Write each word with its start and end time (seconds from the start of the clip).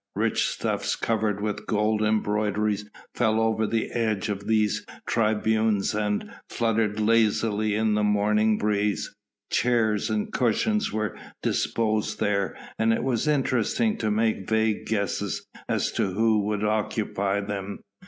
Rich 0.15 0.47
stuffs 0.47 0.95
covered 0.95 1.41
with 1.41 1.67
gold 1.67 2.01
embroideries 2.01 2.89
fell 3.13 3.39
over 3.39 3.67
the 3.67 3.91
edge 3.91 4.29
of 4.29 4.47
these 4.47 4.83
tribunes 5.07 5.93
and 5.93 6.33
fluttered 6.49 6.99
lazily 6.99 7.75
in 7.75 7.93
the 7.93 8.01
morning 8.01 8.57
breeze; 8.57 9.15
chairs 9.51 10.09
and 10.09 10.33
cushions 10.33 10.91
were 10.91 11.15
disposed 11.43 12.19
there, 12.19 12.57
and 12.79 12.91
it 12.93 13.03
was 13.03 13.27
interesting 13.27 13.95
to 13.99 14.09
make 14.09 14.49
vague 14.49 14.87
guesses 14.87 15.45
as 15.69 15.91
to 15.91 16.13
who 16.13 16.39
would 16.47 16.63
occupy 16.63 17.39
them. 17.39 17.83